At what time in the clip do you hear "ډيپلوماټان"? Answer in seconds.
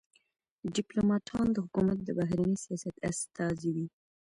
0.75-1.47